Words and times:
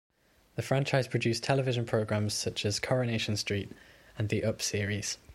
The 0.55 0.63
franchise 0.63 1.07
produced 1.07 1.43
television 1.43 1.85
programmes 1.85 2.33
such 2.33 2.65
as 2.65 2.79
"Coronation 2.79 3.37
Street" 3.37 3.71
and 4.17 4.29
the 4.29 4.43
"Up 4.43 4.59
Series". 4.59 5.19